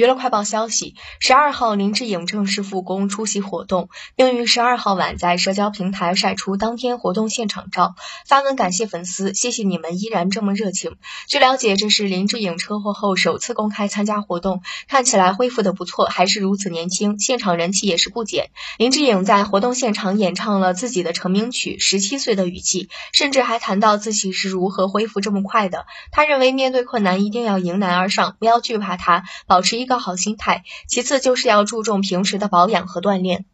[0.00, 7.94] 娱乐快报消息：十二号，林志颖正式复工出席活动，并于十二号晚在社交平台晒出当天活动现场照，
[8.26, 10.96] 发文感谢粉丝，谢谢你们依然这么热情。
[11.28, 18.48] 据了解，这是林志颖车祸后首次公开参加活动，看起来恢复的不错，还是如此年轻，现场人气也是不减。
[18.78, 25.84] 林志颖在活动现场演唱了自己的成名曲《十七岁的雨季》，甚至还谈到自己是如何恢复这么快的。
[26.10, 29.80] 他认为面对困难一定要迎难而上，不要惧怕它，保持。
[29.80, 33.44] 一个好心态，其次就是要注重平时的保养和锻炼。